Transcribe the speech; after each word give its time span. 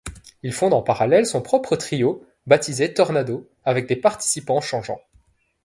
Il 0.41 0.51
fonde 0.51 0.73
en 0.73 0.81
parallèle 0.81 1.27
son 1.27 1.43
propre 1.43 1.75
trio, 1.75 2.25
baptisé 2.47 2.91
Tornado, 2.91 3.47
avec 3.65 3.85
des 3.87 3.95
participants 3.95 4.59
changeants. 4.59 5.01